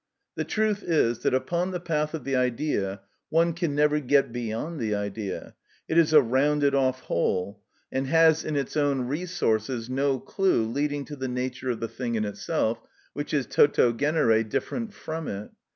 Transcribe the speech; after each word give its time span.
The 0.33 0.45
truth 0.45 0.81
is, 0.81 1.19
that 1.19 1.35
upon 1.35 1.69
the 1.69 1.79
path 1.79 2.15
of 2.15 2.23
the 2.23 2.35
idea 2.35 3.01
one 3.29 3.53
can 3.53 3.75
never 3.75 3.99
get 3.99 4.31
beyond 4.31 4.79
the 4.79 4.95
idea; 4.95 5.53
it 5.87 5.95
is 5.95 6.11
a 6.11 6.23
rounded 6.23 6.73
off 6.73 7.01
whole, 7.01 7.61
and 7.91 8.07
has 8.07 8.43
in 8.43 8.55
its 8.55 8.75
own 8.75 9.01
resources 9.01 9.91
no 9.91 10.17
clue 10.19 10.63
leading 10.63 11.05
to 11.05 11.15
the 11.15 11.27
nature 11.27 11.69
of 11.69 11.81
the 11.81 11.87
thing 11.87 12.15
in 12.15 12.25
itself, 12.25 12.79
which 13.13 13.31
is 13.31 13.45
toto 13.45 13.91
genere 13.91 14.41
different 14.43 14.91
from 14.91 15.27
it. 15.27 15.51